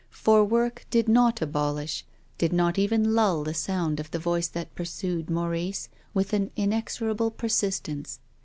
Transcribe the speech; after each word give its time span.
For 0.09 0.43
work 0.43 0.87
did 0.89 1.07
not 1.07 1.43
abolish, 1.43 2.07
did 2.39 2.51
not 2.51 2.79
even 2.79 3.13
lull 3.13 3.43
the 3.43 3.53
sound 3.53 3.99
of 3.99 4.09
the 4.09 4.17
voice 4.17 4.47
that 4.47 4.73
pursued 4.73 5.29
Maurice 5.29 5.89
with 6.11 6.33
an 6.33 6.49
inexora 6.57 7.15
ble 7.15 7.29
persistence. 7.29 8.19